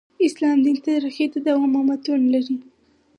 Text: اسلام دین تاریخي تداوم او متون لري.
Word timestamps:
اسلام 0.27 0.57
دین 0.65 0.77
تاریخي 0.87 1.25
تداوم 1.33 1.71
او 1.77 1.83
متون 1.87 2.21
لري. 2.33 2.57